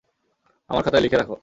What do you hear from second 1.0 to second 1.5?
লিখে রাখো।